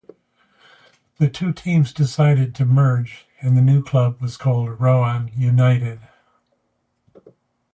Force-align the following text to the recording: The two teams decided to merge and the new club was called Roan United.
The 1.19 1.29
two 1.29 1.53
teams 1.53 1.93
decided 1.93 2.55
to 2.55 2.65
merge 2.65 3.27
and 3.39 3.55
the 3.55 3.61
new 3.61 3.83
club 3.83 4.19
was 4.19 4.35
called 4.35 4.81
Roan 4.81 5.29
United. 5.35 5.99